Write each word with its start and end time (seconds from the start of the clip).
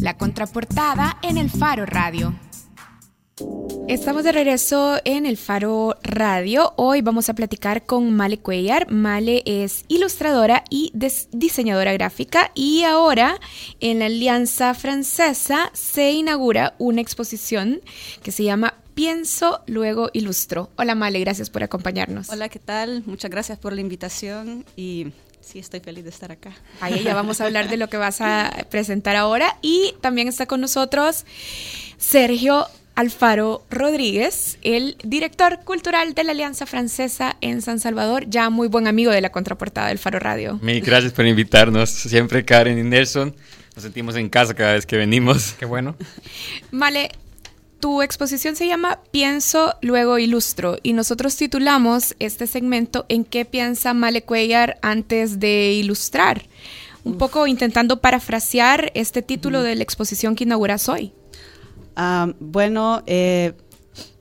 La 0.00 0.16
contraportada 0.16 1.18
en 1.22 1.38
el 1.38 1.50
Faro 1.50 1.84
Radio. 1.84 2.38
Estamos 3.88 4.22
de 4.22 4.30
regreso 4.32 5.00
en 5.04 5.26
el 5.26 5.36
Faro 5.36 5.96
Radio. 6.02 6.72
Hoy 6.76 7.02
vamos 7.02 7.28
a 7.28 7.34
platicar 7.34 7.84
con 7.84 8.14
Male 8.14 8.38
Cuellar. 8.38 8.90
Male 8.92 9.42
es 9.44 9.84
ilustradora 9.88 10.62
y 10.70 10.92
diseñadora 11.32 11.92
gráfica 11.94 12.52
y 12.54 12.84
ahora 12.84 13.40
en 13.80 13.98
la 13.98 14.06
Alianza 14.06 14.74
Francesa 14.74 15.70
se 15.72 16.12
inaugura 16.12 16.74
una 16.78 17.00
exposición 17.00 17.80
que 18.22 18.30
se 18.30 18.44
llama 18.44 18.74
Pienso, 18.94 19.62
luego 19.66 20.10
ilustro. 20.12 20.70
Hola 20.76 20.94
Male, 20.94 21.18
gracias 21.20 21.50
por 21.50 21.62
acompañarnos. 21.64 22.28
Hola, 22.30 22.48
¿qué 22.48 22.58
tal? 22.60 23.02
Muchas 23.06 23.30
gracias 23.30 23.58
por 23.58 23.72
la 23.72 23.80
invitación 23.80 24.64
y 24.76 25.12
sí, 25.40 25.58
estoy 25.58 25.80
feliz 25.80 26.04
de 26.04 26.10
estar 26.10 26.32
acá. 26.32 26.52
Ahí 26.80 27.02
ya 27.02 27.14
vamos 27.14 27.40
a 27.40 27.44
hablar 27.44 27.68
de 27.68 27.76
lo 27.76 27.88
que 27.88 27.96
vas 27.96 28.20
a 28.20 28.66
presentar 28.70 29.16
ahora 29.16 29.56
y 29.62 29.94
también 30.00 30.28
está 30.28 30.46
con 30.46 30.60
nosotros 30.60 31.24
Sergio 31.96 32.66
Alfaro 32.98 33.64
Rodríguez, 33.70 34.58
el 34.62 34.96
director 35.04 35.60
cultural 35.64 36.14
de 36.14 36.24
la 36.24 36.32
Alianza 36.32 36.66
Francesa 36.66 37.36
en 37.40 37.62
San 37.62 37.78
Salvador, 37.78 38.28
ya 38.28 38.50
muy 38.50 38.66
buen 38.66 38.88
amigo 38.88 39.12
de 39.12 39.20
la 39.20 39.30
contraportada 39.30 39.86
del 39.86 39.98
Faro 39.98 40.18
Radio. 40.18 40.58
Mil 40.62 40.80
gracias 40.80 41.12
por 41.12 41.24
invitarnos. 41.24 41.90
Siempre 41.90 42.44
Karen 42.44 42.76
y 42.76 42.82
Nelson, 42.82 43.36
nos 43.76 43.84
sentimos 43.84 44.16
en 44.16 44.28
casa 44.28 44.52
cada 44.54 44.72
vez 44.72 44.84
que 44.84 44.96
venimos. 44.96 45.54
Qué 45.60 45.64
bueno. 45.64 45.94
Vale, 46.72 47.12
tu 47.80 48.02
exposición 48.02 48.56
se 48.56 48.66
llama 48.66 49.00
Pienso, 49.10 49.74
luego 49.82 50.18
ilustro 50.18 50.78
y 50.82 50.92
nosotros 50.92 51.36
titulamos 51.36 52.14
este 52.18 52.46
segmento 52.46 53.06
¿En 53.08 53.24
qué 53.24 53.44
piensa 53.44 53.94
Male 53.94 54.22
Cuellar 54.22 54.78
antes 54.82 55.38
de 55.38 55.72
ilustrar? 55.72 56.42
Un 57.04 57.16
poco 57.16 57.46
intentando 57.46 58.00
parafrasear 58.00 58.90
este 58.94 59.22
título 59.22 59.62
de 59.62 59.76
la 59.76 59.82
exposición 59.82 60.34
que 60.34 60.44
inauguras 60.44 60.88
hoy. 60.88 61.12
Bueno, 62.38 63.02
eh, 63.06 63.54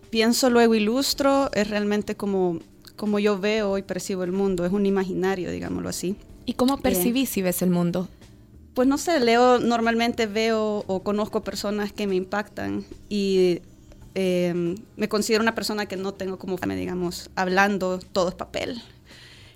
pienso 0.09 0.49
luego 0.49 0.73
ilustro, 0.73 1.51
es 1.53 1.69
realmente 1.69 2.15
como, 2.15 2.59
como 2.95 3.19
yo 3.19 3.39
veo 3.39 3.77
y 3.77 3.81
percibo 3.81 4.23
el 4.23 4.31
mundo, 4.31 4.65
es 4.65 4.71
un 4.71 4.85
imaginario, 4.85 5.51
digámoslo 5.51 5.89
así. 5.89 6.15
¿Y 6.45 6.53
cómo 6.53 6.77
percibís 6.77 7.35
y 7.37 7.41
ves 7.41 7.61
el 7.61 7.69
mundo? 7.71 8.07
Pues 8.77 8.87
no 8.87 8.99
sé, 8.99 9.19
leo, 9.19 9.57
normalmente 9.57 10.27
veo 10.27 10.83
o 10.85 11.01
conozco 11.01 11.41
personas 11.41 11.91
que 11.91 12.05
me 12.05 12.13
impactan 12.13 12.85
y 13.09 13.63
em, 14.13 14.75
me 14.95 15.09
considero 15.09 15.41
una 15.41 15.55
persona 15.55 15.87
que 15.87 15.97
no 15.97 16.13
tengo 16.13 16.37
como, 16.37 16.57
digamos, 16.57 17.31
hablando, 17.33 17.97
todo 17.97 18.29
es 18.29 18.35
papel. 18.35 18.79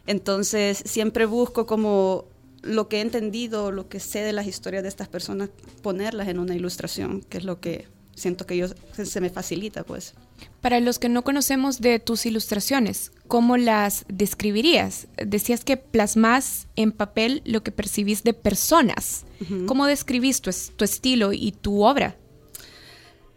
Entonces 0.07 0.81
siempre 0.87 1.27
busco 1.27 1.67
como 1.67 2.25
lo 2.63 2.87
que 2.87 2.97
he 2.97 3.01
entendido, 3.01 3.71
lo 3.71 3.89
que 3.89 3.99
sé 3.99 4.21
de 4.21 4.33
las 4.33 4.47
historias 4.47 4.81
de 4.81 4.89
estas 4.89 5.07
personas, 5.07 5.51
ponerlas 5.83 6.27
en 6.27 6.39
una 6.39 6.55
ilustración, 6.55 7.21
que 7.21 7.37
es 7.37 7.43
lo 7.43 7.59
que 7.59 7.87
siento 8.15 8.45
que 8.45 8.57
yo 8.57 8.67
se 8.93 9.21
me 9.21 9.29
facilita, 9.29 9.83
pues. 9.83 10.13
Para 10.61 10.79
los 10.79 10.99
que 10.99 11.09
no 11.09 11.23
conocemos 11.23 11.81
de 11.81 11.99
tus 11.99 12.25
ilustraciones, 12.25 13.11
¿cómo 13.27 13.57
las 13.57 14.05
describirías? 14.07 15.07
Decías 15.17 15.63
que 15.63 15.77
plasmas 15.77 16.67
en 16.75 16.91
papel 16.91 17.41
lo 17.45 17.63
que 17.63 17.71
percibís 17.71 18.23
de 18.23 18.33
personas. 18.33 19.25
¿Cómo 19.65 19.87
describís 19.87 20.41
tu, 20.41 20.51
tu, 20.75 20.85
estilo 20.85 21.33
y 21.33 21.51
tu 21.51 21.83
obra? 21.83 22.15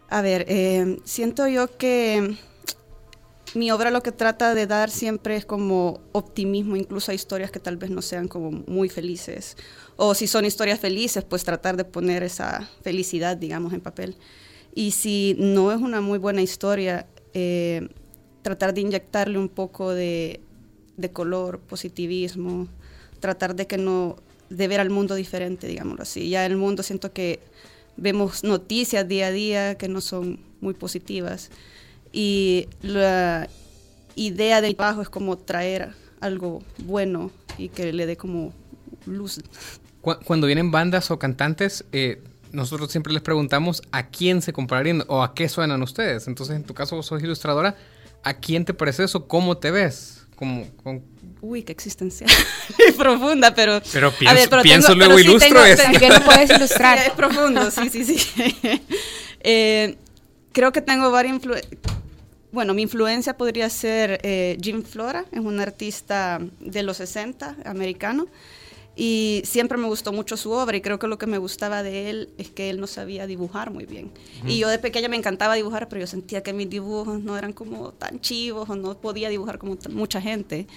A 0.09 0.21
ver, 0.21 0.45
eh, 0.47 0.97
siento 1.03 1.47
yo 1.47 1.77
que 1.77 2.37
mi 3.55 3.71
obra 3.71 3.89
lo 3.89 4.03
que 4.03 4.11
trata 4.11 4.53
de 4.53 4.67
dar 4.67 4.91
siempre 4.91 5.35
es 5.35 5.45
como 5.45 6.01
optimismo, 6.11 6.75
incluso 6.75 7.11
a 7.11 7.15
historias 7.15 7.51
que 7.51 7.59
tal 7.59 7.77
vez 7.77 7.89
no 7.89 8.01
sean 8.01 8.27
como 8.27 8.51
muy 8.51 8.89
felices. 8.89 9.57
O 9.95 10.13
si 10.13 10.27
son 10.27 10.45
historias 10.45 10.79
felices, 10.79 11.23
pues 11.23 11.43
tratar 11.43 11.77
de 11.77 11.85
poner 11.85 12.21
esa 12.21 12.69
felicidad, 12.81 13.37
digamos, 13.37 13.73
en 13.73 13.81
papel. 13.81 14.15
Y 14.75 14.91
si 14.91 15.37
no 15.39 15.71
es 15.71 15.81
una 15.81 16.01
muy 16.01 16.19
buena 16.19 16.41
historia, 16.41 17.07
eh, 17.33 17.87
tratar 18.41 18.73
de 18.73 18.81
inyectarle 18.81 19.39
un 19.39 19.47
poco 19.47 19.91
de, 19.91 20.41
color, 21.13 21.59
positivismo, 21.59 22.67
tratar 23.21 23.55
de 23.55 23.67
que 23.67 23.77
no, 23.77 24.17
de 24.49 24.67
ver 24.67 24.81
al 24.81 24.89
mundo 24.89 25.15
diferente, 25.15 25.65
digámoslo 25.65 26.03
así. 26.03 26.29
Ya 26.29 26.45
el 26.45 26.57
mundo 26.57 26.83
siento 26.83 27.13
que 27.13 27.39
vemos 27.95 28.43
noticias 28.43 29.07
día 29.07 29.27
a 29.27 29.31
día 29.31 29.75
que 29.75 29.87
no 29.87 30.01
son 30.01 30.39
muy 30.59 30.73
positivas. 30.73 31.51
Y 32.11 32.67
la 32.81 33.47
idea 34.15 34.59
del 34.59 34.75
trabajo 34.75 35.01
es 35.01 35.09
como 35.09 35.37
traer 35.37 35.93
algo 36.19 36.63
bueno 36.79 37.31
y 37.57 37.69
que 37.69 37.93
le 37.93 38.05
dé 38.05 38.17
como 38.17 38.53
luz. 39.05 39.41
Cuando 40.01 40.47
vienen 40.47 40.69
bandas 40.69 41.09
o 41.11 41.17
cantantes, 41.17 41.85
eh, 41.91 42.21
nosotros 42.55 42.91
siempre 42.91 43.13
les 43.13 43.21
preguntamos 43.21 43.81
a 43.91 44.07
quién 44.07 44.41
se 44.41 44.53
compararían 44.53 45.03
o 45.07 45.21
a 45.21 45.35
qué 45.35 45.49
suenan 45.49 45.83
ustedes. 45.83 46.27
Entonces, 46.27 46.55
en 46.55 46.63
tu 46.63 46.73
caso, 46.73 46.95
vos 46.95 47.05
sos 47.05 47.21
ilustradora, 47.21 47.75
¿a 48.23 48.33
quién 48.35 48.65
te 48.65 48.73
parece 48.73 49.03
eso? 49.03 49.27
¿Cómo 49.27 49.57
te 49.57 49.71
ves? 49.71 50.25
Como, 50.35 50.65
Uy, 51.41 51.63
qué 51.63 51.71
existencia 51.71 52.27
profunda, 52.97 53.53
pero... 53.53 53.81
Pero 53.93 54.11
pienso, 54.63 54.95
luego 54.95 55.19
ilustro 55.19 55.63
es... 55.63 55.79
que 55.79 56.09
no 56.09 56.21
puedes 56.21 56.49
ilustrar. 56.57 56.97
es 56.97 57.11
profundo, 57.11 57.69
sí, 57.71 57.89
sí, 57.89 58.03
sí. 58.03 58.43
Eh, 59.47 59.97
creo 60.53 60.71
que 60.71 60.81
tengo 60.81 61.11
varias 61.11 61.35
influencias. 61.35 61.71
Bueno, 62.51 62.73
mi 62.73 62.81
influencia 62.81 63.37
podría 63.37 63.69
ser 63.69 64.19
eh, 64.23 64.57
Jim 64.59 64.81
Flora, 64.81 65.23
es 65.31 65.39
un 65.39 65.59
artista 65.59 66.39
de 66.59 66.81
los 66.81 66.97
60, 66.97 67.57
americano. 67.63 68.25
Y 68.95 69.41
siempre 69.43 69.77
me 69.77 69.87
gustó 69.87 70.13
mucho 70.13 70.37
su 70.37 70.51
obra 70.51 70.77
y 70.77 70.81
creo 70.81 70.99
que 70.99 71.07
lo 71.07 71.17
que 71.17 71.27
me 71.27 71.37
gustaba 71.37 71.83
de 71.83 72.09
él 72.09 72.29
es 72.37 72.49
que 72.49 72.69
él 72.69 72.79
no 72.79 72.87
sabía 72.87 73.27
dibujar 73.27 73.71
muy 73.71 73.85
bien. 73.85 74.11
Y 74.47 74.57
yo 74.57 74.69
de 74.69 74.79
pequeña 74.79 75.09
me 75.09 75.17
encantaba 75.17 75.55
dibujar, 75.55 75.89
pero 75.89 75.99
yo 75.99 76.07
sentía 76.07 76.43
que 76.43 76.53
mis 76.53 76.69
dibujos 76.69 77.21
no 77.21 77.37
eran 77.37 77.51
como 77.51 77.91
tan 77.91 78.21
chivos 78.21 78.69
o 78.69 78.75
no 78.75 78.97
podía 78.99 79.27
dibujar 79.27 79.57
como 79.57 79.77
mucha 79.89 80.21
gente. 80.21 80.67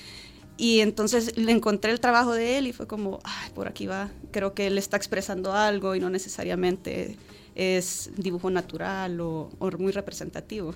Y 0.57 0.81
entonces 0.81 1.37
le 1.37 1.53
encontré 1.53 1.93
el 1.93 2.01
trabajo 2.01 2.35
de 2.35 2.59
él 2.59 2.67
y 2.67 2.73
fue 2.73 2.89
como, 2.89 3.21
ay, 3.23 3.51
por 3.55 3.69
aquí 3.69 3.87
va. 3.87 4.11
Creo 4.33 4.55
que 4.55 4.67
él 4.67 4.77
está 4.77 4.97
expresando 4.97 5.53
algo 5.53 5.95
y 5.95 6.01
no 6.01 6.11
necesariamente 6.11 7.17
es 7.55 8.11
dibujo 8.17 8.51
natural 8.51 9.21
o, 9.21 9.51
o 9.61 9.71
muy 9.79 9.93
representativo. 9.93 10.75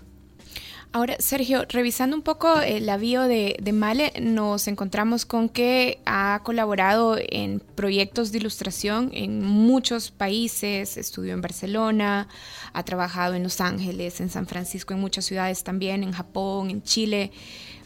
Ahora, 0.94 1.16
Sergio, 1.20 1.64
revisando 1.70 2.14
un 2.14 2.20
poco 2.20 2.60
el 2.60 2.86
avío 2.90 3.22
de, 3.22 3.56
de, 3.62 3.72
Male, 3.72 4.12
nos 4.20 4.68
encontramos 4.68 5.24
con 5.24 5.48
que 5.48 6.00
ha 6.04 6.42
colaborado 6.44 7.16
en 7.18 7.60
proyectos 7.60 8.30
de 8.30 8.36
ilustración 8.36 9.10
en 9.14 9.42
muchos 9.42 10.10
países, 10.10 10.98
estudió 10.98 11.32
en 11.32 11.40
Barcelona, 11.40 12.28
ha 12.74 12.82
trabajado 12.82 13.32
en 13.32 13.42
Los 13.42 13.62
Ángeles, 13.62 14.20
en 14.20 14.28
San 14.28 14.46
Francisco, 14.46 14.92
en 14.92 15.00
muchas 15.00 15.24
ciudades 15.24 15.64
también, 15.64 16.02
en 16.02 16.12
Japón, 16.12 16.68
en 16.68 16.82
Chile. 16.82 17.32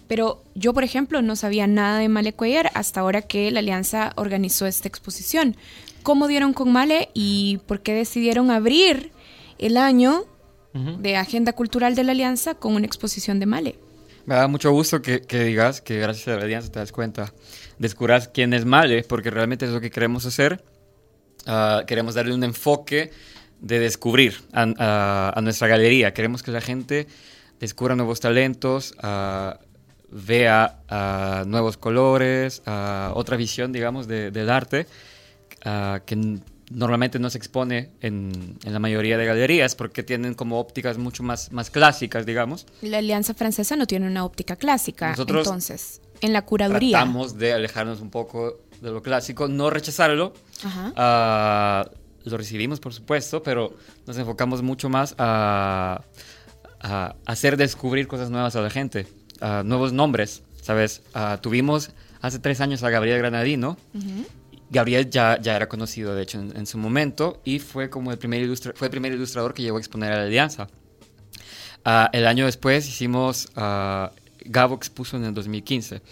Pero 0.09 0.43
yo, 0.57 0.75
por 0.75 0.83
ejemplo, 0.83 1.23
no 1.23 1.37
sabía 1.37 1.69
nada 1.69 2.01
de 2.01 2.09
Male 2.09 2.33
Cuellar 2.33 2.73
hasta 2.75 3.03
ahora 3.03 3.23
que 3.23 3.53
la 3.53 3.61
Alianza 3.61 4.15
organizó 4.17 4.67
esta 4.67 4.89
exposición. 4.89 5.57
¿Cómo 6.03 6.27
dieron 6.27 6.53
con 6.53 6.73
Male 6.73 7.11
y 7.15 7.61
por 7.67 7.83
qué 7.83 7.95
decidieron 7.95 8.51
abrir 8.51 9.13
el 9.59 9.77
año 9.77 10.25
de 10.99 11.17
Agenda 11.17 11.53
Cultural 11.53 11.95
de 11.95 12.05
la 12.05 12.13
Alianza 12.13 12.55
con 12.55 12.75
una 12.75 12.87
exposición 12.87 13.41
de 13.41 13.47
Male. 13.47 13.79
Me 14.27 14.35
da 14.35 14.49
mucho 14.49 14.73
gusto 14.73 15.01
que, 15.03 15.21
digas 15.21 15.81
que 15.81 15.99
gracias 15.99 16.29
a 16.29 16.39
la 16.39 16.45
Alianza 16.45 16.71
te 16.71 16.81
das 16.81 16.93
cuenta, 16.93 17.33
descubras 17.79 18.29
quién 18.29 18.53
es 18.55 18.65
Male, 18.65 19.05
porque 19.05 19.31
realmente 19.31 19.67
es 19.67 19.71
lo 19.71 19.81
que 19.81 19.91
queremos 19.91 20.27
hacer. 20.27 20.65
Ah, 21.47 21.85
queremos 21.87 22.15
darle 22.15 22.35
un 22.35 22.43
enfoque 22.43 23.13
de 23.61 23.79
descubrir 23.79 24.35
a, 24.53 25.41
nuestra 25.43 25.69
galería. 25.69 26.13
Queremos 26.13 26.43
que 26.43 26.51
la 26.51 26.61
gente 26.61 27.07
descubra 27.61 27.95
nuevos 27.95 28.21
talentos, 28.21 28.95
uh, 29.03 29.57
vea 30.11 30.81
nuevos 31.47 31.77
colores, 31.77 32.63
otra 33.15 33.37
visión, 33.37 33.73
digamos, 33.73 34.09
del 34.09 34.51
arte, 34.51 34.87
que 36.05 36.41
normalmente 36.71 37.19
no 37.19 37.31
se 37.31 37.39
expone 37.39 37.91
en, 38.01 38.59
la 38.65 38.79
mayoría 38.79 39.17
de 39.17 39.25
galerías 39.25 39.75
porque 39.75 40.03
tienen 40.03 40.35
como 40.35 40.59
ópticas 40.59 40.99
mucho 40.99 41.23
más, 41.23 41.53
más 41.53 41.71
clásicas, 41.71 42.27
digamos. 42.27 42.67
La 42.83 42.99
Alianza 42.99 43.35
Francesa 43.35 43.77
no 43.77 43.87
tiene 43.87 44.07
una 44.07 44.25
óptica 44.25 44.57
clásica, 44.57 45.15
entonces, 45.17 46.01
en 46.21 46.33
la 46.33 46.43
curaduría. 46.43 46.99
Tratamos 46.99 47.39
de 47.39 47.53
alejarnos 47.53 48.01
un 48.01 48.11
poco 48.11 48.61
de 48.81 48.91
lo 48.91 49.03
clásico, 49.03 49.49
no 49.49 49.71
rechazarlo. 49.71 50.33
Ah, 50.97 51.89
lo 52.25 52.37
recibimos, 52.37 52.81
por 52.81 52.93
supuesto, 52.93 53.43
pero 53.43 53.75
nos 54.07 54.19
enfocamos 54.19 54.63
mucho 54.63 54.89
más 54.89 55.15
a, 55.19 56.03
hacer 57.25 57.57
descubrir 57.57 58.07
cosas 58.07 58.31
nuevas 58.31 58.55
a 58.57 58.61
la 58.61 58.71
gente, 58.71 59.07
nuevos 59.65 59.93
nombres, 59.93 60.43
¿sabes? 60.61 61.03
Ah, 61.15 61.39
tuvimos 61.41 61.91
hace 62.21 62.39
tres 62.39 62.61
años 62.61 62.83
a 62.83 62.91
Gabriel 62.91 63.19
Granadino, 63.19 63.77
Gabriel 64.71 65.09
ya, 65.11 65.41
ya 65.41 65.57
era 65.57 65.69
conocido, 65.69 66.15
de 66.15 66.23
hecho, 66.23 66.41
en, 66.41 66.67
su 66.67 66.79
momento, 66.79 67.41
y 67.45 67.59
fue 67.59 67.89
como 67.89 68.11
el 68.11 68.19
primer, 68.19 68.49
fue 68.75 68.89
el 68.89 68.91
primer 68.91 69.13
ilustrador 69.13 69.55
que 69.55 69.63
llegó 69.63 69.77
a 69.77 69.81
exponer 69.81 70.13
a 70.13 70.17
la 70.17 70.23
Alianza. 70.25 70.69
Ah, 71.85 72.11
el 72.13 72.27
año 72.27 72.47
después 72.47 72.89
hicimos, 72.89 73.49
uh, 73.57 74.09
Gabo 74.45 74.75
expuso 74.75 75.17
en 75.17 75.25
el 75.25 75.35
2015. 75.35 76.03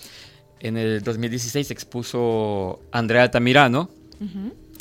En 0.61 0.77
el 0.77 1.03
2016 1.03 1.71
expuso 1.71 2.81
Andrea 2.93 3.23
Altamirano, 3.23 3.91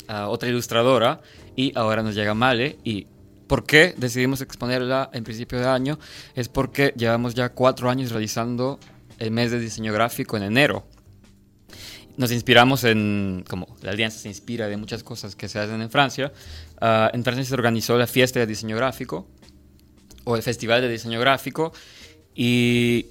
ah, 0.08 0.28
otra 0.28 0.48
ilustradora, 0.48 1.20
y 1.56 1.76
ahora 1.76 2.02
nos 2.02 2.14
llega 2.14 2.34
Male 2.34 2.78
y 2.84 3.06
¿Por 3.46 3.66
qué 3.66 3.94
decidimos 3.96 4.40
exponerla 4.40 5.10
en 5.12 5.22
principio 5.22 5.58
de 5.60 5.66
año? 5.68 5.98
Es 6.34 6.48
porque 6.48 6.94
llevamos 6.96 7.34
ya 7.34 7.50
cuatro 7.50 7.90
años 7.90 8.10
realizando 8.10 8.78
el 9.18 9.30
mes 9.30 9.50
de 9.50 9.60
diseño 9.60 9.92
gráfico 9.92 10.36
en 10.36 10.44
enero. 10.44 10.86
Nos 12.16 12.30
inspiramos 12.30 12.84
en, 12.84 13.44
como 13.48 13.76
la 13.82 13.90
alianza 13.90 14.18
se 14.20 14.28
inspira 14.28 14.68
de 14.68 14.76
muchas 14.76 15.02
cosas 15.02 15.34
que 15.34 15.48
se 15.48 15.58
hacen 15.58 15.82
en 15.82 15.90
Francia, 15.90 16.32
uh, 16.80 17.08
en 17.12 17.24
Francia 17.24 17.44
se 17.44 17.54
organizó 17.54 17.98
la 17.98 18.06
fiesta 18.06 18.38
de 18.38 18.46
diseño 18.46 18.76
gráfico 18.76 19.26
o 20.22 20.36
el 20.36 20.42
festival 20.42 20.80
de 20.80 20.88
diseño 20.88 21.18
gráfico 21.18 21.72
y 22.34 23.06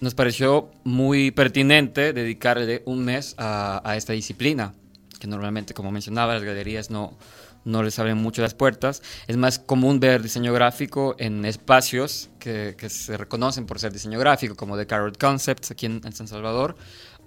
nos 0.00 0.14
pareció 0.14 0.70
muy 0.84 1.32
pertinente 1.32 2.12
dedicarle 2.12 2.82
un 2.86 3.04
mes 3.04 3.34
a, 3.36 3.82
a 3.84 3.96
esta 3.96 4.12
disciplina, 4.12 4.74
que 5.18 5.26
normalmente, 5.26 5.74
como 5.74 5.90
mencionaba, 5.90 6.34
las 6.34 6.44
galerías 6.44 6.90
no, 6.90 7.18
no 7.64 7.82
les 7.82 7.98
abren 7.98 8.16
mucho 8.16 8.40
las 8.40 8.54
puertas. 8.54 9.02
Es 9.26 9.36
más 9.36 9.58
común 9.58 9.98
ver 9.98 10.22
diseño 10.22 10.52
gráfico 10.52 11.16
en 11.18 11.44
espacios 11.44 12.30
que, 12.38 12.76
que 12.78 12.88
se 12.88 13.16
reconocen 13.16 13.66
por 13.66 13.80
ser 13.80 13.92
diseño 13.92 14.18
gráfico, 14.18 14.54
como 14.54 14.76
The 14.76 14.86
Carrot 14.86 15.18
Concepts 15.18 15.72
aquí 15.72 15.86
en, 15.86 16.00
en 16.04 16.12
San 16.12 16.28
Salvador, 16.28 16.76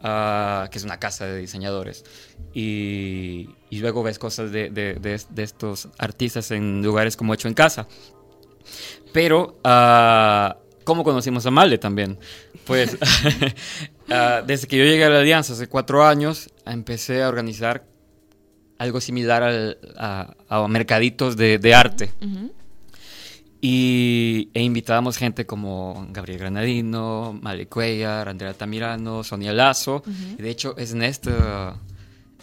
uh, 0.04 0.70
que 0.70 0.78
es 0.78 0.84
una 0.84 1.00
casa 1.00 1.26
de 1.26 1.38
diseñadores. 1.38 2.04
Y, 2.54 3.50
y 3.70 3.80
luego 3.80 4.04
ves 4.04 4.20
cosas 4.20 4.52
de, 4.52 4.70
de, 4.70 4.96
de, 4.96 5.22
de, 5.30 5.44
estos 5.44 5.88
artistas 5.98 6.52
en 6.52 6.84
lugares 6.84 7.16
como 7.16 7.34
Hecho 7.34 7.48
en 7.48 7.54
Casa. 7.54 7.88
Pero, 9.14 9.60
uh, 9.64 10.54
¿cómo 10.84 11.04
conocimos 11.04 11.46
a 11.46 11.52
Male 11.52 11.78
también? 11.78 12.18
Pues, 12.66 12.96
uh, 12.96 14.46
desde 14.46 14.68
que 14.68 14.78
yo 14.78 14.84
llegué 14.84 15.06
a 15.06 15.10
la 15.10 15.20
Alianza 15.20 15.54
hace 15.54 15.68
cuatro 15.68 16.06
años, 16.06 16.50
empecé 16.66 17.24
a 17.24 17.30
organizar 17.30 17.86
algo 18.78 19.00
similar 19.00 19.44
al, 19.44 19.78
a, 19.98 20.34
a, 20.50 20.68
mercaditos 20.68 21.38
de, 21.38 21.60
de 21.60 21.74
arte. 21.76 22.12
Uh 22.22 22.26
-huh. 22.26 22.52
Y 23.64 24.50
e 24.56 24.64
invitábamos 24.64 25.18
gente 25.18 25.46
como 25.46 26.08
Gabriel 26.10 26.40
Granadino, 26.40 27.38
Male 27.40 27.68
Cuellar, 27.68 28.28
Andrea 28.28 28.56
Tamirano, 28.56 29.24
Sonia 29.24 29.54
Lazo. 29.54 30.02
Uh 30.06 30.10
-huh. 30.10 30.36
de 30.38 30.50
hecho, 30.50 30.76
es 30.78 30.94
en, 30.94 31.04
esta, 31.04 31.78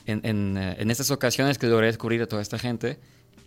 en, 0.07 0.21
en, 0.23 0.57
en, 0.57 0.91
estas 0.91 1.11
ocasiones 1.11 1.59
que 1.59 1.67
logré 1.67 1.89
descubrir 1.89 2.23
a 2.23 2.27
toda 2.27 2.41
esta 2.41 2.57
gente 2.57 3.01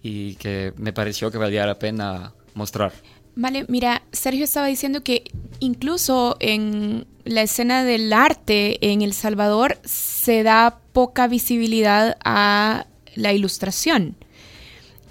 y 0.03 0.35
que 0.35 0.73
me 0.75 0.91
pareció 0.91 1.31
que 1.31 1.37
valía 1.37 1.65
la 1.65 1.79
pena 1.79 2.33
mostrar. 2.55 2.91
Vale, 3.35 3.65
mira, 3.69 4.03
Sergio 4.11 4.43
estaba 4.43 4.67
diciendo 4.67 5.03
que 5.03 5.23
incluso 5.59 6.35
en 6.39 7.07
la 7.23 7.43
escena 7.43 7.83
del 7.85 8.11
arte 8.11 8.91
en 8.91 9.01
El 9.01 9.13
Salvador 9.13 9.79
se 9.85 10.43
da 10.43 10.79
poca 10.91 11.27
visibilidad 11.27 12.17
a 12.25 12.87
la 13.15 13.31
ilustración. 13.33 14.17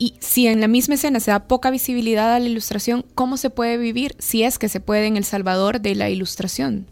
Y 0.00 0.14
si 0.18 0.46
en 0.46 0.62
la 0.62 0.66
misma 0.66 0.94
escena 0.94 1.20
se 1.20 1.30
da 1.30 1.46
poca 1.46 1.70
visibilidad 1.70 2.34
a 2.34 2.38
la 2.38 2.46
ilustración, 2.46 3.04
¿cómo 3.14 3.36
se 3.36 3.50
puede 3.50 3.76
vivir, 3.76 4.16
si 4.18 4.42
es 4.42 4.58
que 4.58 4.70
se 4.70 4.80
puede 4.80 5.06
en 5.06 5.18
El 5.18 5.24
Salvador, 5.24 5.82
de 5.82 5.94
la 5.94 6.08
ilustración? 6.08 6.86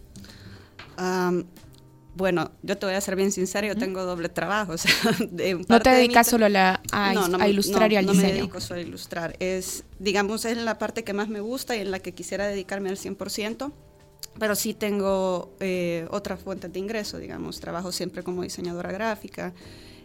Um, 0.99 1.45
bueno, 2.15 2.51
yo 2.63 2.77
te 2.77 2.85
voy 2.85 2.95
a 2.95 3.01
ser 3.01 3.17
bien 3.17 3.33
sincera, 3.33 3.67
yo 3.67 3.77
tengo 3.77 4.05
doble 4.05 4.29
trabajo. 4.29 4.73
O 4.75 4.77
sea, 4.77 4.93
de 5.31 5.55
no 5.55 5.81
te 5.81 5.89
dedicas 5.89 6.27
solo 6.27 6.45
a, 6.45 6.49
la, 6.51 6.83
a, 6.93 7.15
no, 7.15 7.29
no, 7.29 7.39
a 7.43 7.49
ilustrar 7.49 7.89
no, 7.89 7.95
y 7.95 7.97
al 7.97 8.05
no 8.05 8.13
diseño. 8.13 8.29
No 8.29 8.35
me 8.35 8.41
dedico 8.41 8.61
solo 8.61 8.81
a 8.81 8.83
ilustrar. 8.83 9.37
Es, 9.39 9.85
digamos, 9.99 10.45
es 10.45 10.59
la 10.59 10.77
parte 10.77 11.03
que 11.03 11.15
más 11.15 11.31
me 11.31 11.41
gusta 11.41 11.77
y 11.77 11.81
en 11.81 11.91
la 11.91 12.01
que 12.01 12.13
quisiera 12.13 12.47
dedicarme 12.47 12.91
al 12.91 12.99
100%. 12.99 13.73
Pero 14.39 14.55
sí 14.55 14.75
tengo 14.75 15.57
eh, 15.61 16.07
otras 16.11 16.41
fuentes 16.41 16.71
de 16.71 16.79
ingreso, 16.79 17.17
digamos. 17.17 17.59
Trabajo 17.59 17.91
siempre 17.91 18.23
como 18.23 18.43
diseñadora 18.43 18.93
gráfica. 18.93 19.55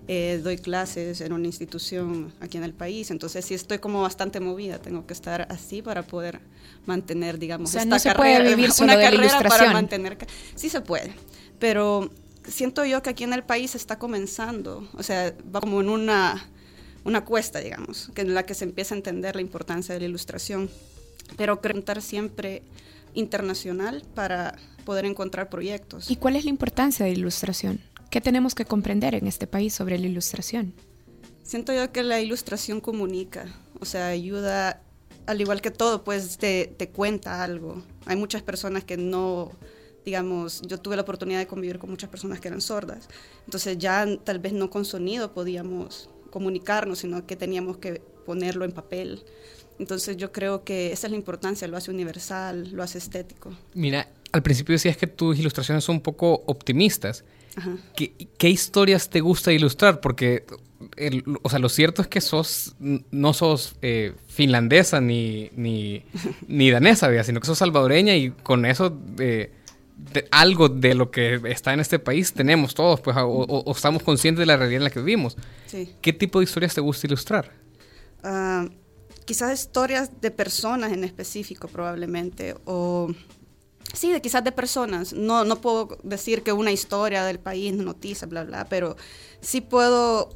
Eh, 0.07 0.41
doy 0.43 0.57
clases 0.57 1.21
en 1.21 1.31
una 1.31 1.47
institución 1.47 2.33
aquí 2.41 2.57
en 2.57 2.65
el 2.65 2.73
país, 2.73 3.09
entonces 3.09 3.45
sí 3.45 3.53
estoy 3.53 3.79
como 3.79 4.01
bastante 4.01 4.41
movida, 4.41 4.77
tengo 4.79 5.07
que 5.07 5.13
estar 5.13 5.47
así 5.49 5.81
para 5.81 6.03
poder 6.03 6.41
mantener, 6.85 7.39
digamos, 7.39 7.69
o 7.69 7.71
sea, 7.73 7.83
esta 7.83 7.95
no 7.95 7.99
se 7.99 8.09
carrera, 8.09 8.39
puede 8.39 8.55
vivir 8.55 8.71
solo 8.73 8.91
una 8.91 8.97
de 8.97 9.09
carrera 9.09 9.49
para 9.49 9.71
mantener, 9.71 10.17
sí 10.55 10.67
se 10.67 10.81
puede, 10.81 11.13
pero 11.57 12.11
siento 12.45 12.83
yo 12.83 13.01
que 13.01 13.11
aquí 13.11 13.23
en 13.23 13.31
el 13.31 13.43
país 13.43 13.75
está 13.75 13.97
comenzando, 13.97 14.89
o 14.93 15.03
sea, 15.03 15.33
va 15.55 15.61
como 15.61 15.79
en 15.79 15.87
una, 15.87 16.49
una 17.05 17.23
cuesta, 17.23 17.59
digamos, 17.59 18.11
que 18.13 18.23
en 18.23 18.33
la 18.33 18.45
que 18.45 18.55
se 18.55 18.65
empieza 18.65 18.95
a 18.95 18.97
entender 18.97 19.35
la 19.35 19.41
importancia 19.41 19.93
de 19.93 20.01
la 20.01 20.07
ilustración, 20.07 20.69
pero 21.37 21.61
preguntar 21.61 22.01
siempre 22.01 22.63
internacional 23.13 24.03
para 24.13 24.57
poder 24.83 25.05
encontrar 25.05 25.49
proyectos. 25.49 26.11
¿Y 26.11 26.17
cuál 26.17 26.35
es 26.35 26.43
la 26.43 26.49
importancia 26.49 27.05
de 27.05 27.13
la 27.13 27.19
ilustración? 27.19 27.79
¿Qué 28.13 28.21
tenemos 28.21 28.53
que 28.53 28.63
comprender 28.63 29.15
en 29.15 29.25
este 29.25 29.47
país 29.47 29.73
sobre 29.73 29.97
la 29.97 30.05
ilustración? 30.05 30.75
Siento 31.41 31.73
yo 31.73 31.91
que 31.91 32.03
la 32.03 32.21
ilustración 32.21 32.79
comunica, 32.79 33.47
o 33.79 33.85
sea, 33.85 34.09
ayuda, 34.09 34.83
al 35.25 35.41
igual 35.41 35.61
que 35.61 35.71
todo, 35.71 36.03
pues 36.03 36.37
te, 36.37 36.67
te, 36.77 36.89
cuenta 36.89 37.43
algo. 37.43 37.81
Hay 38.05 38.15
muchas 38.15 38.43
personas 38.43 38.83
que 38.83 38.97
no, 38.97 39.49
digamos, 40.05 40.61
yo 40.61 40.79
tuve 40.79 40.95
la 40.95 41.01
oportunidad 41.01 41.39
de 41.39 41.47
convivir 41.47 41.79
con 41.79 41.89
muchas 41.89 42.07
personas 42.07 42.39
que 42.39 42.49
eran 42.49 42.61
sordas, 42.61 43.09
entonces 43.45 43.79
ya 43.79 44.05
tal 44.23 44.37
vez 44.37 44.53
no 44.53 44.69
con 44.69 44.85
sonido 44.85 45.33
podíamos 45.33 46.07
comunicarnos, 46.29 46.99
sino 46.99 47.25
que 47.25 47.35
teníamos 47.35 47.79
que 47.79 47.99
ponerlo 48.27 48.63
en 48.63 48.73
papel. 48.73 49.23
Entonces 49.79 50.17
yo 50.17 50.31
creo 50.31 50.63
que 50.63 50.91
esa 50.91 51.07
es 51.07 51.11
la 51.11 51.17
importancia, 51.17 51.67
lo 51.67 51.77
hace 51.77 51.89
universal, 51.89 52.73
lo 52.73 52.83
hace 52.83 52.99
estético. 52.99 53.57
Mira, 53.73 54.07
al 54.33 54.41
principio 54.41 54.73
decías 54.73 54.97
que 54.97 55.07
tus 55.07 55.39
ilustraciones 55.39 55.83
son 55.83 55.97
un 55.97 56.01
poco 56.01 56.43
optimistas. 56.47 57.23
¿Qué, 57.95 58.13
¿Qué, 58.39 58.49
historias 58.49 59.07
te 59.07 59.21
gusta 59.21 59.53
ilustrar? 59.53 60.01
Porque, 60.01 60.43
el, 60.97 61.23
o 61.43 61.49
sea, 61.51 61.59
lo 61.59 61.69
cierto 61.69 62.01
es 62.01 62.07
que 62.07 62.19
sos, 62.19 62.75
no 62.79 63.33
sos 63.33 63.75
eh, 63.83 64.15
finlandesa 64.27 64.99
ni, 64.99 65.51
ni, 65.55 66.03
ni 66.47 66.71
danesa, 66.71 67.07
¿verdad? 67.07 67.25
sino 67.27 67.39
que 67.39 67.45
sos 67.45 67.59
salvadoreña 67.59 68.15
y 68.15 68.31
con 68.31 68.65
eso, 68.65 68.99
eh, 69.19 69.51
de, 69.95 70.27
algo 70.31 70.67
de 70.67 70.95
lo 70.95 71.11
que 71.11 71.39
está 71.45 71.71
en 71.73 71.79
este 71.79 71.99
país 71.99 72.33
tenemos 72.33 72.73
todos, 72.73 73.01
pues, 73.01 73.15
o, 73.15 73.27
o, 73.27 73.59
o, 73.59 73.71
estamos 73.71 74.01
conscientes 74.01 74.39
de 74.39 74.47
la 74.47 74.57
realidad 74.57 74.77
en 74.77 74.83
la 74.85 74.89
que 74.89 74.99
vivimos. 74.99 75.37
Sí. 75.67 75.93
¿Qué 76.01 76.11
tipo 76.11 76.39
de 76.39 76.45
historias 76.45 76.73
te 76.73 76.81
gusta 76.81 77.05
ilustrar? 77.05 77.51
Uh, 78.23 78.67
quizás 79.25 79.59
historias 79.59 80.09
de 80.21 80.31
personas 80.31 80.91
en 80.91 81.03
específico, 81.03 81.67
probablemente, 81.67 82.55
o 82.65 83.13
Sí, 83.93 84.11
de, 84.11 84.21
quizás 84.21 84.43
de 84.43 84.51
personas. 84.51 85.13
No, 85.13 85.45
no 85.45 85.61
puedo 85.61 85.97
decir 86.03 86.41
que 86.41 86.51
una 86.51 86.71
historia 86.71 87.23
del 87.23 87.39
país, 87.39 87.73
noticia, 87.73 88.27
bla, 88.27 88.43
bla, 88.43 88.65
pero 88.65 88.97
sí 89.39 89.61
puedo 89.61 90.29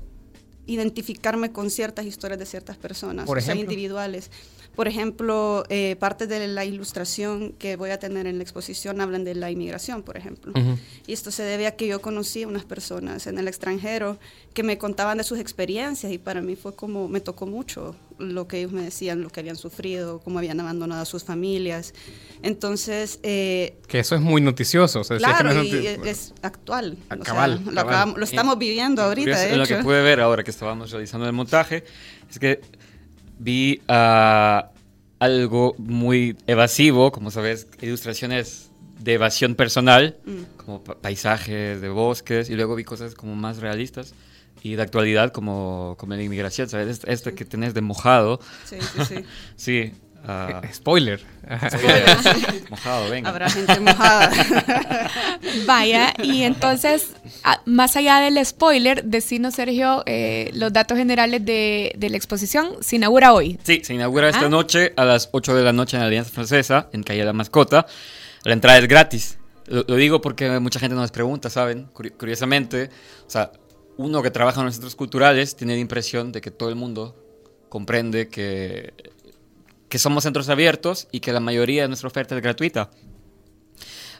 identificarme 0.67 1.51
con 1.51 1.69
ciertas 1.69 2.05
historias 2.05 2.39
de 2.39 2.45
ciertas 2.45 2.77
personas, 2.77 3.25
Por 3.25 3.39
o 3.39 3.41
sea, 3.41 3.55
individuales. 3.55 4.29
Por 4.75 4.87
ejemplo, 4.87 5.63
eh, 5.69 5.95
parte 5.95 6.27
de 6.27 6.47
la 6.47 6.63
ilustración 6.63 7.53
que 7.53 7.77
voy 7.77 7.89
a 7.89 7.97
tener 7.97 8.27
en 8.27 8.37
la 8.37 8.43
exposición 8.43 9.01
hablan 9.01 9.23
de 9.23 9.33
la 9.33 9.49
inmigración, 9.49 10.03
por 10.03 10.17
ejemplo. 10.17 10.51
Uh 10.55 10.59
-huh. 10.59 10.77
Y 11.07 11.13
esto 11.13 11.31
se 11.31 11.41
debe 11.41 11.65
a 11.65 11.75
que 11.75 11.87
yo 11.87 11.99
conocí 11.99 12.43
a 12.43 12.47
unas 12.47 12.63
personas 12.63 13.25
en 13.25 13.39
el 13.39 13.47
extranjero 13.47 14.19
que 14.53 14.61
me 14.61 14.77
contaban 14.77 15.17
de 15.17 15.23
sus 15.23 15.39
experiencias 15.39 16.11
y 16.11 16.19
para 16.19 16.41
mí 16.41 16.55
fue 16.55 16.75
como, 16.75 17.07
me 17.07 17.21
tocó 17.21 17.47
mucho 17.47 17.95
lo 18.19 18.47
que 18.47 18.59
ellos 18.59 18.71
me 18.71 18.81
decían, 18.81 19.21
lo 19.21 19.29
que 19.29 19.39
habían 19.39 19.55
sufrido, 19.55 20.19
cómo 20.19 20.39
habían 20.39 20.59
abandonado 20.59 21.01
a 21.01 21.05
sus 21.05 21.23
familias. 21.23 21.93
Entonces... 22.41 23.19
Eh, 23.23 23.77
que 23.87 23.99
eso 23.99 24.15
es 24.15 24.21
muy 24.21 24.41
noticioso. 24.41 25.01
O 25.01 25.03
sea, 25.03 25.17
claro, 25.17 25.53
no 25.53 25.61
es, 25.61 25.67
y 25.67 25.87
es, 25.87 25.99
es, 26.05 26.33
actual. 26.41 26.97
A 27.09 27.17
cabal, 27.17 27.59
o 27.61 27.63
sea. 27.63 27.71
Lo, 27.73 27.81
acabamos, 27.81 28.17
lo, 28.17 28.23
estamos 28.23 28.57
viviendo 28.57 29.01
ahorita, 29.01 29.39
de 29.39 29.55
Lo 29.55 29.63
hecho. 29.63 29.77
que 29.77 29.83
pude 29.83 30.01
ver 30.01 30.19
ahora 30.19 30.43
que 30.43 30.51
estábamos 30.51 30.91
realizando 30.91 31.25
el 31.25 31.33
montaje 31.33 31.83
es 32.29 32.39
que 32.39 32.61
vi 33.39 33.81
uh, 33.87 34.67
algo 35.19 35.75
muy 35.77 36.35
evasivo, 36.47 37.11
como 37.11 37.31
sabes, 37.31 37.67
ilustraciones 37.81 38.71
de 38.99 39.13
evasión 39.13 39.55
personal, 39.55 40.17
mm. 40.25 40.57
como 40.57 40.83
pa 40.83 40.95
paisajes 40.95 41.79
de 41.81 41.89
bosques, 41.89 42.49
y 42.49 42.55
luego 42.55 42.75
vi 42.75 42.83
cosas 42.83 43.15
como 43.15 43.35
más 43.35 43.57
realistas 43.57 44.13
y 44.63 44.75
de 44.75 44.81
actualidad 44.81 45.31
como, 45.31 45.95
como 45.97 46.15
la 46.15 46.21
inmigración, 46.21 46.69
¿sabes? 46.69 46.87
Este, 46.87 47.11
este 47.11 47.33
que 47.33 47.45
tenés 47.45 47.73
de 47.73 47.81
mojado. 47.81 48.39
Sí, 48.65 48.77
sí, 48.81 49.05
sí. 49.05 49.25
sí. 49.55 49.93
Uh, 50.27 50.73
Spoiler. 50.73 51.21
Spoiler. 51.69 52.69
mojado, 52.69 53.09
venga. 53.09 53.29
Habrá 53.29 53.49
gente 53.49 53.79
mojada. 53.79 54.29
Vaya, 55.65 56.13
y 56.21 56.41
entonces, 56.41 57.13
a, 57.43 57.61
más 57.65 57.95
allá 57.95 58.19
del 58.19 58.43
spoiler, 58.45 59.05
decinos, 59.05 59.55
Sergio, 59.55 60.03
eh, 60.05 60.51
los 60.53 60.73
datos 60.73 60.97
generales 60.97 61.45
de, 61.45 61.93
de, 61.97 62.09
la 62.09 62.17
exposición. 62.17 62.71
Se 62.81 62.97
inaugura 62.97 63.31
hoy. 63.31 63.57
Sí, 63.63 63.81
se 63.85 63.93
inaugura 63.93 64.27
esta 64.27 64.47
ah. 64.47 64.49
noche 64.49 64.91
a 64.97 65.05
las 65.05 65.29
8 65.31 65.55
de 65.55 65.63
la 65.63 65.71
noche 65.71 65.95
en 65.95 66.01
la 66.01 66.07
Alianza 66.07 66.31
Francesa, 66.31 66.89
en 66.91 67.03
Calle 67.03 67.23
La 67.23 67.33
Mascota. 67.33 67.85
La 68.43 68.51
entrada 68.51 68.79
es 68.79 68.87
gratis. 68.87 69.37
Lo, 69.67 69.85
lo 69.87 69.95
digo 69.95 70.19
porque 70.19 70.59
mucha 70.59 70.79
gente 70.79 70.95
nos 70.95 71.11
pregunta, 71.11 71.49
¿saben? 71.49 71.87
Curiosamente, 71.93 72.89
o 73.25 73.29
sea, 73.29 73.51
uno 73.97 74.21
que 74.21 74.31
trabaja 74.31 74.61
en 74.61 74.67
los 74.67 74.75
centros 74.75 74.95
culturales 74.95 75.55
tiene 75.55 75.73
la 75.73 75.79
impresión 75.79 76.31
de 76.31 76.41
que 76.41 76.51
todo 76.51 76.69
el 76.69 76.75
mundo 76.75 77.15
comprende 77.69 78.29
que, 78.29 78.93
que 79.89 79.99
somos 79.99 80.23
centros 80.23 80.49
abiertos 80.49 81.07
y 81.11 81.19
que 81.19 81.33
la 81.33 81.39
mayoría 81.39 81.83
de 81.83 81.87
nuestra 81.87 82.07
oferta 82.07 82.35
es 82.35 82.41
gratuita. 82.41 82.89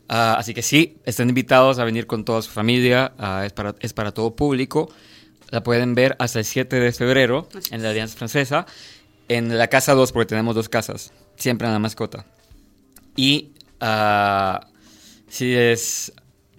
Uh, 0.09 0.39
así 0.39 0.53
que 0.53 0.61
sí, 0.61 0.97
están 1.05 1.27
invitados 1.27 1.79
a 1.79 1.83
venir 1.83 2.07
con 2.07 2.23
toda 2.23 2.41
su 2.41 2.49
familia, 2.49 3.13
uh, 3.19 3.43
es, 3.43 3.51
para, 3.53 3.75
es 3.79 3.93
para 3.93 4.13
todo 4.13 4.35
público. 4.35 4.89
la 5.49 5.63
pueden 5.63 5.95
ver 5.95 6.15
hasta 6.19 6.39
el 6.39 6.45
7 6.45 6.79
de 6.79 6.91
febrero 6.91 7.47
en 7.71 7.83
la 7.83 7.89
Alianza 7.89 8.17
Francesa, 8.17 8.65
en 9.27 9.57
la 9.57 9.67
casa 9.67 9.93
2, 9.93 10.11
porque 10.11 10.27
tenemos 10.27 10.55
dos 10.55 10.69
casas, 10.69 11.11
siempre 11.35 11.67
en 11.67 11.73
la 11.73 11.79
mascota. 11.79 12.25
Y 13.15 13.51
ah, 13.81 14.67
si 15.27 15.53
les 15.53 16.13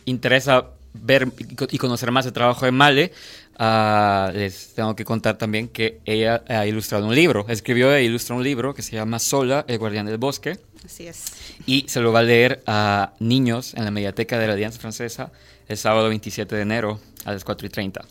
interesa 0.04 0.70
ver 1.02 1.28
y 1.70 1.78
conocer 1.78 2.10
más 2.10 2.26
el 2.26 2.32
trabajo 2.32 2.64
de 2.64 2.72
Male, 2.72 3.12
uh, 3.58 4.32
les 4.32 4.74
tengo 4.74 4.94
que 4.96 5.04
contar 5.04 5.38
también 5.38 5.68
que 5.68 6.00
ella 6.04 6.42
ha 6.48 6.66
ilustrado 6.66 7.06
un 7.06 7.14
libro, 7.14 7.46
escribió 7.48 7.94
e 7.94 8.04
ilustró 8.04 8.36
un 8.36 8.44
libro 8.44 8.74
que 8.74 8.82
se 8.82 8.96
llama 8.96 9.18
Sola, 9.18 9.64
el 9.68 9.78
guardián 9.78 10.06
del 10.06 10.18
bosque. 10.18 10.58
Así 10.84 11.06
es. 11.06 11.24
Y 11.66 11.84
se 11.88 12.00
lo 12.00 12.12
va 12.12 12.20
a 12.20 12.22
leer 12.22 12.62
a 12.66 13.12
niños 13.18 13.74
en 13.74 13.84
la 13.84 13.90
mediateca 13.90 14.38
de 14.38 14.46
la 14.46 14.54
Alianza 14.54 14.78
Francesa 14.78 15.32
el 15.68 15.76
sábado 15.76 16.08
27 16.08 16.56
de 16.56 16.62
enero 16.62 17.00
a 17.24 17.32
las 17.32 17.44
4 17.44 17.66
y 17.66 17.70
30. 17.70 18.04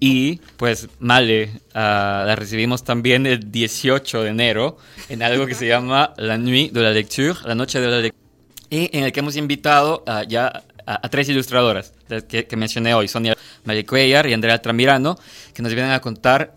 Y 0.00 0.36
pues 0.56 0.88
Male 0.98 1.50
uh, 1.70 1.78
la 1.78 2.36
recibimos 2.36 2.84
también 2.84 3.26
el 3.26 3.50
18 3.50 4.22
de 4.22 4.30
enero 4.30 4.76
en 5.08 5.22
algo 5.22 5.46
que 5.46 5.54
se 5.54 5.66
llama 5.66 6.12
La 6.18 6.36
Nuit 6.36 6.72
de 6.72 6.82
la 6.82 6.90
Lecture, 6.90 7.34
la 7.46 7.54
Noche 7.54 7.80
de 7.80 7.88
la 7.88 8.00
Lectura, 8.00 8.22
y 8.68 8.94
en 8.96 9.04
el 9.04 9.12
que 9.12 9.20
hemos 9.20 9.36
invitado 9.36 10.04
uh, 10.06 10.28
ya 10.28 10.62
a, 10.86 11.08
tres 11.08 11.28
ilustradoras 11.28 11.92
que, 12.28 12.56
mencioné 12.56 12.94
hoy, 12.94 13.08
Sonia 13.08 13.36
María 13.64 13.84
Cuellar 13.86 14.26
y 14.26 14.32
Andrea 14.32 14.60
Tramirano, 14.60 15.18
que 15.52 15.62
nos 15.62 15.72
vienen 15.74 15.92
a 15.92 16.00
contar 16.00 16.54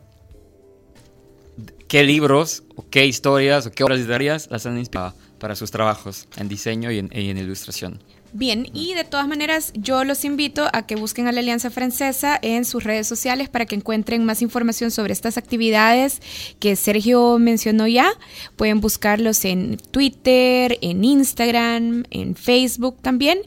qué 1.88 2.04
libros, 2.04 2.64
o 2.78 2.86
qué 2.90 3.06
historias, 3.06 3.66
o 3.66 3.72
qué 3.72 3.84
obras 3.84 4.00
literarias 4.00 4.48
las 4.50 4.66
han 4.66 4.78
inspirado 4.78 5.14
para 5.40 5.56
sus 5.56 5.70
trabajos 5.72 6.28
en 6.38 6.48
diseño 6.48 6.92
y 6.92 7.00
en 7.00 7.38
ilustración. 7.38 8.00
Bien, 8.34 8.68
y 8.74 8.94
de 8.94 9.06
todas 9.06 9.28
maneras 9.28 9.72
yo 9.74 10.04
los 10.04 10.26
invito 10.26 10.68
a 10.74 10.86
que 10.86 10.96
busquen 10.96 11.28
a 11.28 11.32
la 11.32 11.40
Alianza 11.40 11.70
Francesa 11.70 12.38
en 12.42 12.66
sus 12.66 12.84
redes 12.84 13.08
sociales 13.08 13.48
para 13.48 13.66
que 13.66 13.76
encuentren 13.76 14.26
más 14.26 14.42
información 14.42 14.92
sobre 14.92 15.14
estas 15.14 15.38
actividades 15.38 16.22
que 16.60 16.76
Sergio 16.76 17.40
mencionó 17.40 17.88
ya. 17.88 18.12
Pueden 18.58 18.82
buscarlos 18.82 19.46
en 19.46 19.78
Twitter, 19.78 20.78
en 20.82 21.06
Instagram, 21.06 22.04
en 22.12 22.36
Facebook 22.36 22.98
también. 23.02 23.40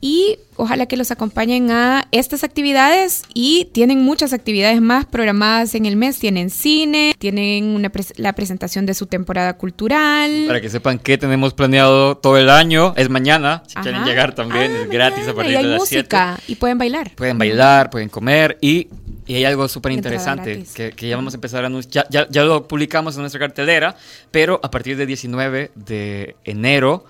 Y 0.00 0.38
ojalá 0.56 0.86
que 0.86 0.98
los 0.98 1.10
acompañen 1.10 1.70
a 1.70 2.06
estas 2.12 2.44
actividades 2.44 3.22
y 3.32 3.70
tienen 3.72 4.02
muchas 4.02 4.32
actividades 4.34 4.82
más 4.82 5.06
programadas 5.06 5.74
en 5.74 5.86
el 5.86 5.96
mes. 5.96 6.18
Tienen 6.18 6.50
cine, 6.50 7.14
tienen 7.18 7.82
la 8.16 8.32
presentación 8.34 8.67
de 8.68 8.94
su 8.94 9.06
temporada 9.06 9.56
cultural. 9.56 10.44
Para 10.46 10.60
que 10.60 10.68
sepan 10.68 10.98
qué 10.98 11.18
tenemos 11.18 11.54
planeado 11.54 12.16
todo 12.16 12.36
el 12.36 12.50
año, 12.50 12.94
es 12.96 13.08
mañana, 13.08 13.62
si 13.66 13.74
quieren 13.76 14.04
llegar 14.04 14.34
también, 14.34 14.72
ah, 14.72 14.82
es 14.82 14.90
gratis 14.90 15.26
a 15.28 15.34
partir 15.34 15.54
y 15.54 15.56
hay 15.56 15.64
de 15.64 15.70
las 15.70 15.80
música 15.80 16.38
y 16.46 16.54
pueden 16.56 16.78
bailar. 16.78 17.12
Pueden 17.14 17.38
bailar, 17.38 17.90
pueden 17.90 18.08
comer 18.08 18.58
y 18.60 18.88
y 19.28 19.34
hay 19.34 19.44
algo 19.44 19.68
súper 19.68 19.92
interesante 19.92 20.64
que, 20.74 20.92
que, 20.92 21.06
ya 21.06 21.16
vamos 21.16 21.34
a 21.34 21.36
empezar 21.36 21.62
a. 21.62 21.68
Ya, 21.90 22.06
ya, 22.08 22.26
ya, 22.30 22.44
lo 22.44 22.66
publicamos 22.66 23.14
en 23.14 23.20
nuestra 23.20 23.38
cartelera, 23.38 23.94
pero 24.30 24.58
a 24.62 24.70
partir 24.70 24.96
del 24.96 25.06
19 25.06 25.70
de 25.74 26.34
enero 26.44 27.04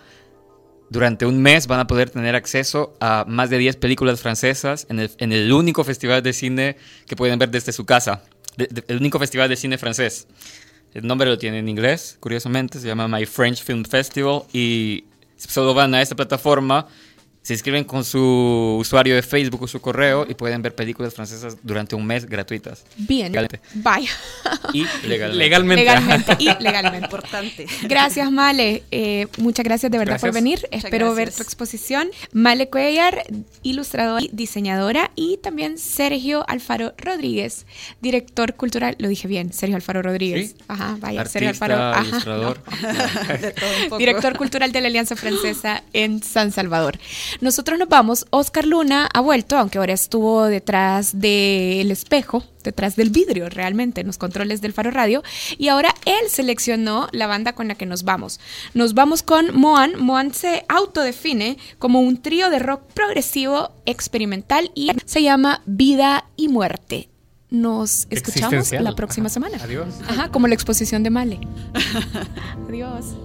durante 0.91 1.27
un 1.27 1.41
mes 1.41 1.69
van 1.69 1.79
a 1.79 1.87
poder 1.87 2.11
tener 2.11 2.35
acceso 2.35 2.97
a 3.01 3.25
más 3.29 3.51
de 3.51 3.59
10 3.59 3.77
películas 3.77 4.21
francesas 4.21 4.87
en 4.91 4.99
el, 4.99 5.11
en 5.19 5.33
el 5.33 5.53
único 5.53 5.85
festival 5.85 6.23
de 6.23 6.33
cine 6.33 6.77
que 7.07 7.15
pueden 7.15 7.39
ver 7.39 7.51
desde 7.51 7.71
su 7.73 7.85
casa. 7.85 8.23
el 8.57 8.97
único 8.97 9.21
festival 9.21 9.49
de 9.49 9.57
cine 9.57 9.79
francés. 9.79 10.27
El 10.95 11.07
nombre 11.07 11.29
lo 11.29 11.39
tiene 11.39 11.59
en 11.59 11.69
inglés, 11.69 12.17
curiosamente, 12.21 12.81
se 12.81 12.87
llama 12.87 13.09
My 13.09 13.27
French 13.27 13.63
Film 13.63 13.85
Festival 13.85 14.43
y 14.53 15.05
solo 15.37 15.75
van 15.75 15.95
a 15.95 16.03
esta 16.03 16.17
plataforma 16.17 16.87
se 17.49 17.55
inscriben 17.55 17.85
con 17.85 18.05
su 18.05 18.77
usuario 18.79 19.15
de 19.15 19.23
Facebook 19.23 19.63
o 19.63 19.67
su 19.67 19.81
correo 19.81 20.27
y 20.29 20.35
pueden 20.35 20.61
ver 20.61 20.75
películas 20.75 21.15
francesas 21.15 21.57
durante 21.63 21.97
un 21.97 22.05
mes 22.05 22.27
gratuitas. 22.27 22.85
Bien. 22.99 23.33
Vaya. 23.73 24.11
Y 24.75 24.85
legalmente. 25.07 25.83
Legalmente. 25.83 26.37
y 26.39 26.45
legalmente. 26.63 27.07
Importante. 27.07 27.67
Gracias, 27.85 28.31
Male. 28.31 28.83
Eh, 28.91 29.29
muchas 29.39 29.65
gracias 29.65 29.91
de 29.91 29.97
verdad 29.97 30.21
por 30.21 30.35
venir. 30.35 30.69
Espero 30.71 31.15
ver 31.15 31.33
tu 31.33 31.43
exposición. 31.43 32.11
Male 32.33 32.69
Cuellar, 32.69 33.25
ilustradora 33.63 34.23
y 34.23 34.29
diseñadora. 34.31 35.11
Y 35.15 35.39
también 35.39 35.79
Sergio 35.79 36.45
Alfaro 36.51 36.93
Rodríguez, 36.99 37.65
director 38.03 38.57
cultural. 38.57 38.95
Lo 38.99 39.09
dije 39.09 39.27
bien, 39.27 39.55
Sergio 39.55 39.77
Alfaro 39.77 40.03
Rodríguez. 40.03 40.55
Ajá, 40.69 40.99
vaya, 41.01 41.25
Sergio 41.25 41.49
Alfaro. 41.49 41.99
Ilustrador. 42.09 42.61
Director 43.99 44.37
cultural 44.37 44.71
de 44.71 44.83
la 44.83 44.89
Alianza 44.89 45.17
Francesa 45.17 45.83
en 45.95 46.23
San 46.23 46.53
Salvador. 46.53 46.99
Nosotros 47.41 47.79
nos 47.79 47.89
vamos. 47.89 48.27
Oscar 48.31 48.67
Luna 48.67 49.09
ha 49.13 49.21
vuelto, 49.21 49.57
aunque 49.57 49.79
ahora 49.79 49.93
estuvo 49.93 50.47
detrás 50.47 51.19
del 51.19 51.91
espejo, 51.91 52.45
detrás 52.65 52.97
del 52.97 53.11
vidrio 53.11 53.49
realmente, 53.49 54.01
en 54.01 54.09
los 54.09 54.19
controles 54.19 54.61
del 54.61 54.73
Faro 54.73 54.91
Radio. 54.91 55.23
Y 55.57 55.69
ahora 55.69 55.95
él 56.05 56.29
seleccionó 56.29 57.09
la 57.13 57.27
banda 57.27 57.55
con 57.55 57.69
la 57.69 57.75
que 57.75 57.87
nos 57.87 58.05
vamos. 58.05 58.41
Nos 58.75 58.95
vamos 58.95 59.23
con 59.23 59.55
Moan. 59.55 59.93
Moan 59.99 60.35
se 60.35 60.65
autodefine 60.69 61.59
como 61.79 62.01
un 62.01 62.21
trío 62.21 62.51
de 62.51 62.59
rock 62.59 62.83
progresivo 62.93 63.73
experimental 63.87 64.71
y 64.75 64.91
se 65.05 65.23
llama 65.23 65.63
Vida 65.67 66.25
y 66.37 66.49
Muerte 66.49 67.09
nos 67.51 68.07
escuchamos 68.11 68.73
la 68.73 68.95
próxima 68.95 69.29
semana. 69.29 69.59
Adiós. 69.63 69.95
Ajá, 70.07 70.31
como 70.31 70.49
la 70.49 70.55
exposición 70.55 71.03
de 71.03 71.11
Male. 71.11 71.41
Adiós. 72.69 73.17